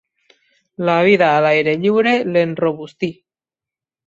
La 0.87 0.95
vida 1.07 1.27
a 1.33 1.43
l'aire 1.47 1.75
lliure 1.83 2.15
l'enrobustí. 2.33 3.13